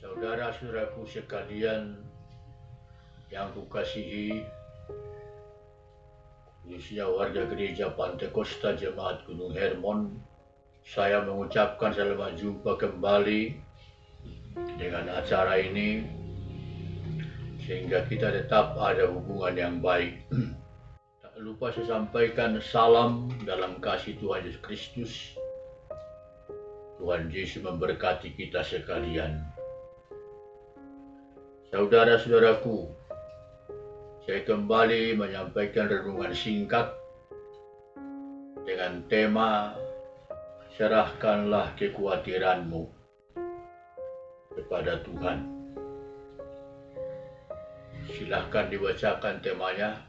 Saudara-saudaraku 0.00 1.04
sekalian 1.04 2.00
yang 3.28 3.52
kukasihi, 3.52 4.48
khususnya 6.64 7.04
warga 7.04 7.44
gereja 7.44 7.92
Pantai 7.92 8.32
Costa 8.32 8.72
Jemaat 8.72 9.28
Gunung 9.28 9.52
Hermon, 9.52 10.16
saya 10.88 11.20
mengucapkan 11.20 11.92
selamat 11.92 12.32
jumpa 12.32 12.80
kembali 12.80 13.60
dengan 14.80 15.20
acara 15.20 15.60
ini 15.60 16.08
sehingga 17.60 18.00
kita 18.08 18.32
tetap 18.32 18.80
ada 18.80 19.04
hubungan 19.04 19.52
yang 19.52 19.76
baik. 19.84 20.16
Tak 21.20 21.36
lupa 21.44 21.76
saya 21.76 22.00
sampaikan 22.00 22.56
salam 22.64 23.28
dalam 23.44 23.76
kasih 23.84 24.16
Tuhan 24.16 24.48
Yesus 24.48 24.60
Kristus. 24.64 25.12
Tuhan 26.96 27.28
Yesus 27.28 27.60
memberkati 27.64 28.32
kita 28.36 28.64
sekalian. 28.64 29.59
Saudara-saudaraku, 31.70 32.90
saya 34.26 34.42
kembali 34.42 35.14
menyampaikan 35.14 35.86
renungan 35.86 36.34
singkat 36.34 36.90
dengan 38.66 39.06
tema 39.06 39.78
Serahkanlah 40.74 41.70
kekhawatiranmu 41.78 42.90
kepada 44.58 44.98
Tuhan. 45.06 45.46
Silahkan 48.18 48.66
dibacakan 48.66 49.38
temanya. 49.38 50.02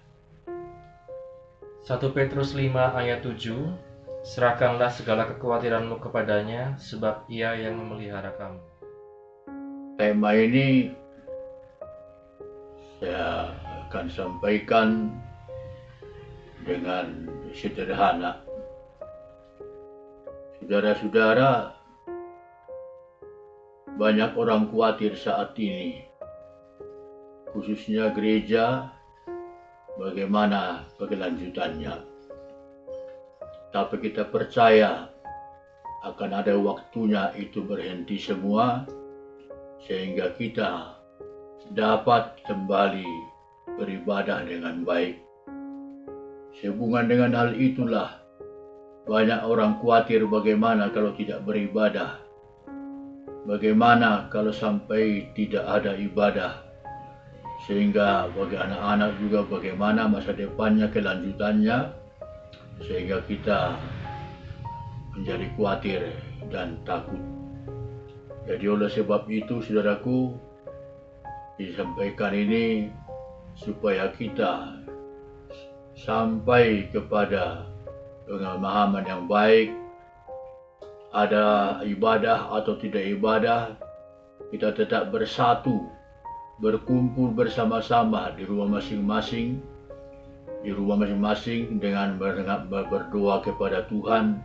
1 1.86 1.94
Petrus 2.10 2.58
5 2.58 2.74
ayat 2.74 3.22
7 3.22 3.38
Serahkanlah 4.26 4.90
segala 4.90 5.30
kekhawatiranmu 5.30 6.02
kepadanya 6.02 6.74
sebab 6.82 7.30
ia 7.30 7.54
yang 7.54 7.78
memelihara 7.78 8.34
kamu. 8.34 8.62
Tema 10.02 10.34
ini 10.34 10.98
saya 13.02 13.50
akan 13.90 14.06
sampaikan 14.14 15.10
dengan 16.62 17.26
sederhana. 17.50 18.46
Saudara-saudara, 20.62 21.74
banyak 23.98 24.38
orang 24.38 24.70
khawatir 24.70 25.18
saat 25.18 25.58
ini, 25.58 26.06
khususnya 27.50 28.14
gereja, 28.14 28.94
bagaimana 29.98 30.86
kelanjutannya. 31.02 32.06
Tapi 33.74 33.96
kita 33.98 34.30
percaya 34.30 35.10
akan 36.06 36.30
ada 36.38 36.54
waktunya 36.54 37.34
itu 37.34 37.66
berhenti 37.66 38.22
semua, 38.22 38.86
sehingga 39.90 40.38
kita 40.38 41.01
dapat 41.72 42.36
kembali 42.44 43.08
beribadah 43.80 44.44
dengan 44.44 44.84
baik. 44.84 45.24
Sehubungan 46.60 47.08
dengan 47.08 47.32
hal 47.32 47.56
itulah 47.56 48.20
banyak 49.08 49.40
orang 49.40 49.80
khawatir 49.80 50.28
bagaimana 50.28 50.92
kalau 50.92 51.16
tidak 51.16 51.42
beribadah. 51.48 52.20
Bagaimana 53.48 54.28
kalau 54.30 54.52
sampai 54.52 55.32
tidak 55.34 55.64
ada 55.66 55.96
ibadah. 55.96 56.60
Sehingga 57.66 58.30
bagi 58.36 58.58
anak-anak 58.58 59.12
juga 59.22 59.40
bagaimana 59.48 60.12
masa 60.12 60.36
depannya, 60.36 60.92
kelanjutannya. 60.92 61.78
Sehingga 62.84 63.24
kita 63.26 63.80
menjadi 65.16 65.46
khawatir 65.56 66.02
dan 66.52 66.78
takut. 66.84 67.22
Jadi 68.46 68.66
oleh 68.66 68.90
sebab 68.90 69.30
itu 69.30 69.62
saudaraku, 69.62 70.51
disampaikan 71.70 72.34
ini 72.34 72.90
supaya 73.54 74.10
kita 74.16 74.82
sampai 75.94 76.90
kepada 76.90 77.70
pemahaman 78.26 79.06
yang 79.06 79.24
baik. 79.30 79.76
Ada 81.12 81.84
ibadah 81.84 82.56
atau 82.56 82.80
tidak 82.80 83.04
ibadah 83.04 83.76
kita 84.52 84.72
tetap 84.76 85.12
bersatu 85.12 85.88
berkumpul 86.60 87.32
bersama-sama 87.36 88.32
di 88.36 88.44
rumah 88.48 88.80
masing-masing 88.80 89.60
di 90.62 90.70
rumah 90.70 91.02
masing-masing 91.02 91.82
dengan 91.82 92.20
berdoa 92.70 93.42
kepada 93.42 93.90
Tuhan 93.90 94.38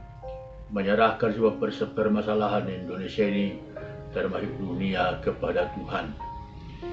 menyerahkan 0.72 1.36
sebuah 1.36 1.60
permasalahan 1.92 2.66
Indonesia 2.66 3.26
ini 3.26 3.60
termasuk 4.16 4.48
dunia 4.56 5.20
kepada 5.20 5.68
Tuhan 5.76 6.25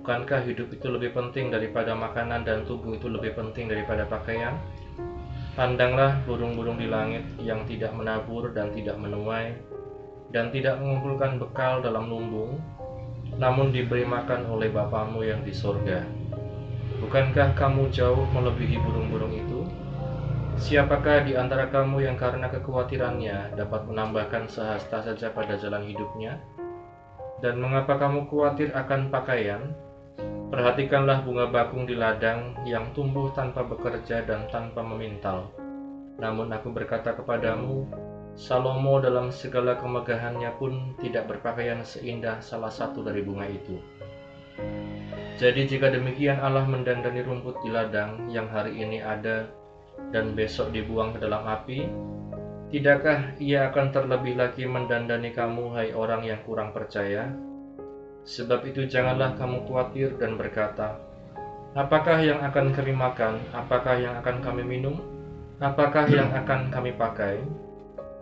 Bukankah 0.00 0.48
hidup 0.48 0.72
itu 0.72 0.88
lebih 0.88 1.12
penting 1.12 1.52
daripada 1.52 1.92
makanan 1.92 2.48
dan 2.48 2.64
tubuh 2.64 2.96
itu 2.96 3.12
lebih 3.12 3.36
penting 3.36 3.68
daripada 3.68 4.08
pakaian? 4.08 4.56
Pandanglah 5.52 6.24
burung-burung 6.24 6.80
di 6.80 6.88
langit 6.88 7.28
yang 7.36 7.68
tidak 7.68 7.92
menabur 7.92 8.56
dan 8.56 8.72
tidak 8.72 8.96
menuai, 8.96 9.52
dan 10.32 10.48
tidak 10.48 10.80
mengumpulkan 10.80 11.36
bekal 11.36 11.84
dalam 11.84 12.08
lumbung, 12.08 12.56
namun 13.36 13.68
diberi 13.68 14.08
makan 14.08 14.48
oleh 14.48 14.72
Bapamu 14.72 15.20
yang 15.20 15.44
di 15.44 15.52
sorga. 15.52 16.08
Bukankah 17.04 17.52
kamu 17.52 17.92
jauh 17.92 18.24
melebihi 18.32 18.80
burung-burung 18.80 19.34
itu? 19.36 19.60
Siapakah 20.56 21.28
di 21.28 21.36
antara 21.36 21.68
kamu 21.68 22.00
yang 22.00 22.16
karena 22.16 22.48
kekhawatirannya 22.48 23.52
dapat 23.52 23.84
menambahkan 23.84 24.48
sehasta 24.48 25.04
saja 25.04 25.36
pada 25.36 25.60
jalan 25.60 25.84
hidupnya? 25.84 26.40
Dan 27.44 27.60
mengapa 27.60 28.00
kamu 28.00 28.24
khawatir 28.30 28.72
akan 28.72 29.12
pakaian? 29.12 29.76
Perhatikanlah 30.52 31.24
bunga 31.24 31.48
bakung 31.48 31.88
di 31.88 31.96
ladang 31.96 32.52
yang 32.68 32.92
tumbuh 32.92 33.32
tanpa 33.32 33.64
bekerja 33.64 34.20
dan 34.28 34.44
tanpa 34.52 34.84
memintal. 34.84 35.48
Namun 36.20 36.52
aku 36.52 36.68
berkata 36.68 37.16
kepadamu, 37.16 37.88
Salomo 38.36 39.00
dalam 39.00 39.32
segala 39.32 39.80
kemegahannya 39.80 40.52
pun 40.60 40.92
tidak 41.00 41.32
berpakaian 41.32 41.80
seindah 41.80 42.44
salah 42.44 42.68
satu 42.68 43.00
dari 43.00 43.24
bunga 43.24 43.48
itu. 43.48 43.80
Jadi 45.40 45.72
jika 45.72 45.88
demikian 45.88 46.36
Allah 46.44 46.68
mendandani 46.68 47.24
rumput 47.24 47.56
di 47.64 47.72
ladang 47.72 48.28
yang 48.28 48.44
hari 48.52 48.76
ini 48.76 49.00
ada 49.00 49.48
dan 50.12 50.36
besok 50.36 50.68
dibuang 50.68 51.16
ke 51.16 51.18
dalam 51.24 51.48
api, 51.48 51.88
tidakkah 52.68 53.40
ia 53.40 53.72
akan 53.72 53.88
terlebih 53.88 54.36
lagi 54.36 54.68
mendandani 54.68 55.32
kamu 55.32 55.72
hai 55.72 55.96
orang 55.96 56.28
yang 56.28 56.44
kurang 56.44 56.76
percaya? 56.76 57.51
Sebab 58.22 58.62
itu 58.66 58.86
janganlah 58.86 59.34
kamu 59.34 59.66
khawatir 59.66 60.14
dan 60.18 60.38
berkata, 60.38 60.98
Apakah 61.72 62.20
yang 62.20 62.44
akan 62.44 62.70
kami 62.76 62.92
makan? 62.92 63.40
Apakah 63.56 63.96
yang 63.96 64.14
akan 64.20 64.44
kami 64.44 64.60
minum? 64.60 65.00
Apakah 65.56 66.04
yang 66.04 66.28
akan 66.28 66.68
kami 66.68 66.92
pakai? 66.94 67.40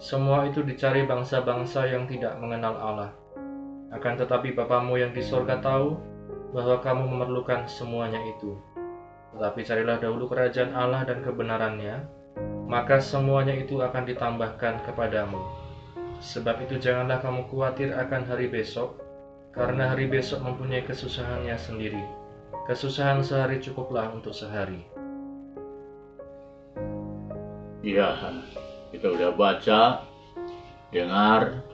Semua 0.01 0.47
itu 0.49 0.63
dicari 0.63 1.05
bangsa-bangsa 1.05 1.85
yang 1.91 2.07
tidak 2.07 2.39
mengenal 2.39 2.79
Allah. 2.79 3.11
Akan 3.91 4.15
tetapi 4.15 4.55
Bapamu 4.55 4.97
yang 4.97 5.11
di 5.11 5.21
sorga 5.21 5.59
tahu 5.59 5.99
bahwa 6.55 6.79
kamu 6.79 7.05
memerlukan 7.11 7.67
semuanya 7.67 8.23
itu. 8.23 8.55
Tetapi 9.35 9.61
carilah 9.67 9.99
dahulu 9.99 10.31
kerajaan 10.31 10.73
Allah 10.73 11.03
dan 11.03 11.21
kebenarannya, 11.21 12.07
maka 12.71 13.03
semuanya 13.03 13.59
itu 13.59 13.83
akan 13.83 14.07
ditambahkan 14.07 14.87
kepadamu. 14.87 15.43
Sebab 16.23 16.63
itu 16.71 16.79
janganlah 16.79 17.19
kamu 17.19 17.51
khawatir 17.51 17.91
akan 17.99 18.31
hari 18.31 18.47
besok, 18.47 18.95
karena 19.51 19.91
hari 19.91 20.07
besok 20.07 20.47
mempunyai 20.47 20.87
kesusahannya 20.87 21.59
sendiri. 21.59 22.03
Kesusahan 22.71 23.23
sehari 23.27 23.59
cukuplah 23.59 24.11
untuk 24.15 24.31
sehari. 24.31 24.87
Ya, 27.83 28.15
kita 28.95 29.07
udah 29.11 29.31
baca, 29.35 30.05
dengar, 30.95 31.65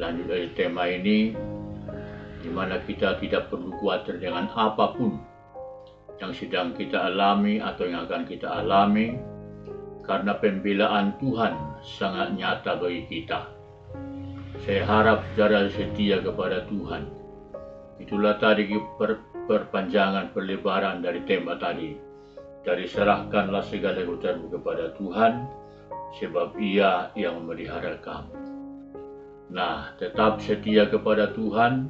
lanjut 0.00 0.26
dari 0.30 0.48
tema 0.56 0.88
ini, 0.88 1.34
di 2.40 2.48
mana 2.48 2.80
kita 2.86 3.18
tidak 3.18 3.50
perlu 3.50 3.74
khawatir 3.82 4.22
dengan 4.22 4.46
apa 4.54 4.94
pun 4.94 5.18
yang 6.22 6.30
sedang 6.32 6.72
kita 6.72 7.10
alami 7.10 7.58
atau 7.58 7.84
yang 7.84 8.06
akan 8.06 8.24
kita 8.24 8.48
alami, 8.48 9.18
karena 10.06 10.38
pembelaan 10.40 11.18
Tuhan 11.20 11.52
sangat 11.84 12.32
nyata 12.38 12.80
bagi 12.80 13.04
kita. 13.10 13.57
Saya 14.66 14.82
harap 14.86 15.22
saudara 15.34 15.70
setia 15.70 16.18
kepada 16.18 16.66
Tuhan. 16.66 17.06
Itulah 17.98 18.38
tadi 18.42 18.66
per, 18.98 19.22
perpanjangan 19.46 20.34
perlebaran 20.34 21.02
dari 21.02 21.22
tema 21.26 21.58
tadi 21.58 22.08
dari 22.66 22.84
serahkanlah 22.84 23.64
segala 23.64 24.02
urusanmu 24.04 24.52
kepada 24.52 24.92
Tuhan, 24.98 25.48
sebab 26.20 26.58
Ia 26.58 27.14
yang 27.16 27.40
memelihara 27.42 27.96
kamu. 28.04 28.34
Nah, 29.48 29.96
tetap 29.96 30.44
setia 30.44 30.84
kepada 30.92 31.32
Tuhan, 31.32 31.88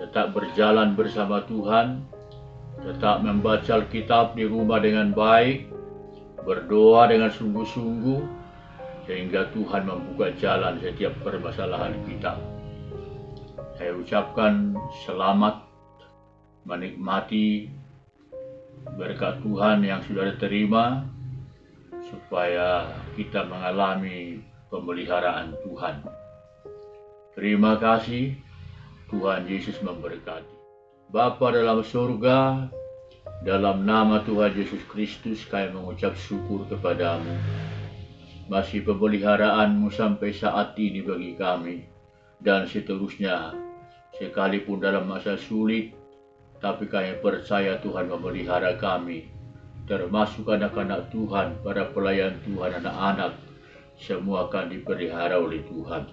tetap 0.00 0.32
berjalan 0.32 0.96
bersama 0.96 1.44
Tuhan, 1.44 2.00
tetap 2.80 3.20
membaca 3.20 3.84
Alkitab 3.84 4.32
di 4.32 4.48
rumah 4.48 4.80
dengan 4.80 5.12
baik, 5.12 5.68
berdoa 6.48 7.12
dengan 7.12 7.28
sungguh-sungguh, 7.28 8.41
sehingga 9.06 9.50
Tuhan 9.50 9.86
membuka 9.86 10.30
jalan 10.38 10.78
setiap 10.78 11.14
permasalahan 11.26 11.94
kita. 12.06 12.38
Saya 13.78 13.98
ucapkan 13.98 14.78
selamat 15.02 15.58
menikmati 16.62 17.66
berkat 18.94 19.42
Tuhan 19.42 19.82
yang 19.82 20.02
sudah 20.06 20.30
diterima 20.30 21.06
supaya 22.06 22.90
kita 23.18 23.46
mengalami 23.46 24.42
pemeliharaan 24.70 25.54
Tuhan. 25.66 26.06
Terima 27.32 27.80
kasih 27.80 28.36
Tuhan 29.08 29.48
Yesus 29.48 29.80
memberkati. 29.80 30.52
Bapa 31.12 31.52
dalam 31.52 31.84
surga, 31.84 32.68
dalam 33.44 33.84
nama 33.84 34.24
Tuhan 34.24 34.56
Yesus 34.56 34.80
Kristus 34.88 35.44
kami 35.48 35.74
mengucap 35.74 36.16
syukur 36.16 36.64
kepadamu. 36.68 37.32
Masih 38.52 38.84
pemeliharaanmu 38.84 39.88
sampai 39.88 40.36
saat 40.36 40.76
ini 40.76 41.00
bagi 41.00 41.32
kami. 41.40 41.88
Dan 42.36 42.68
seterusnya, 42.68 43.56
sekalipun 44.20 44.76
dalam 44.76 45.08
masa 45.08 45.40
sulit, 45.40 45.96
tapi 46.60 46.84
kami 46.84 47.16
percaya 47.24 47.80
Tuhan 47.80 48.12
memelihara 48.12 48.76
kami, 48.76 49.24
termasuk 49.88 50.52
anak-anak 50.52 51.08
Tuhan, 51.08 51.64
para 51.64 51.88
pelayan 51.96 52.36
Tuhan, 52.44 52.76
anak-anak, 52.84 53.40
semua 53.96 54.52
akan 54.52 54.68
dipelihara 54.68 55.40
oleh 55.40 55.64
Tuhan. 55.64 56.12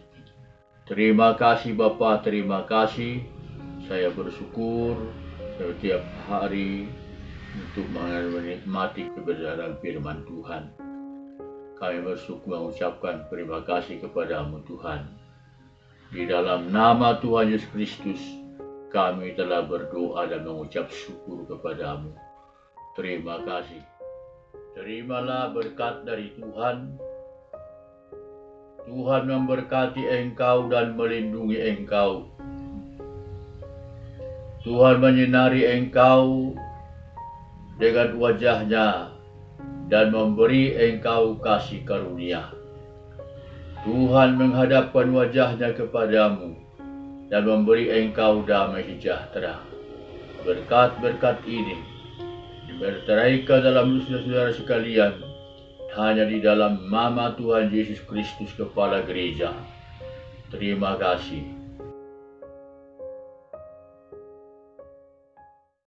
Terima 0.88 1.36
kasih 1.36 1.76
Bapak, 1.76 2.24
terima 2.24 2.64
kasih. 2.64 3.20
Saya 3.84 4.16
bersyukur 4.16 4.96
setiap 5.60 6.08
hari 6.32 6.88
untuk 7.52 7.84
menikmati 7.92 9.12
kebenaran 9.12 9.76
firman 9.84 10.24
Tuhan. 10.24 10.89
Kami 11.80 12.04
bersyukur 12.04 12.44
mengucapkan 12.60 13.24
terima 13.32 13.64
kasih 13.64 14.04
kepadamu 14.04 14.60
Tuhan. 14.68 15.08
Di 16.12 16.28
dalam 16.28 16.76
nama 16.76 17.24
Tuhan 17.24 17.56
Yesus 17.56 17.72
Kristus, 17.72 18.20
kami 18.92 19.32
telah 19.40 19.64
berdoa 19.64 20.28
dan 20.28 20.44
mengucap 20.44 20.92
syukur 20.92 21.48
kepadamu. 21.48 22.12
Terima 23.00 23.40
kasih. 23.48 23.80
Terimalah 24.76 25.56
berkat 25.56 26.04
dari 26.04 26.36
Tuhan. 26.36 27.00
Tuhan 28.84 29.24
memberkati 29.32 30.04
engkau 30.04 30.68
dan 30.68 31.00
melindungi 31.00 31.64
engkau. 31.64 32.28
Tuhan 34.68 35.00
menyinari 35.00 35.64
engkau 35.64 36.52
dengan 37.80 38.20
wajahnya 38.20 39.19
dan 39.90 40.14
memberi 40.14 40.78
engkau 40.78 41.36
kasih 41.42 41.82
karunia. 41.84 42.54
Tuhan 43.84 44.38
menghadapkan 44.38 45.10
wajahnya 45.10 45.74
kepadamu 45.74 46.54
dan 47.34 47.42
memberi 47.44 47.90
engkau 47.90 48.46
damai 48.46 48.86
sejahtera. 48.86 49.60
Berkat-berkat 50.46 51.44
ini 51.50 51.76
dimeteraikan 52.70 53.66
dalam 53.66 54.00
saudara-saudara 54.06 54.52
sekalian 54.56 55.14
hanya 55.98 56.24
di 56.30 56.38
dalam 56.40 56.86
nama 56.88 57.34
Tuhan 57.34 57.74
Yesus 57.74 58.00
Kristus 58.06 58.54
Kepala 58.54 59.02
Gereja. 59.04 59.52
Terima 60.54 60.96
kasih. 60.96 61.59